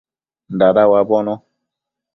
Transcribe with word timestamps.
Dada 0.59 0.83
uabono 0.89 1.33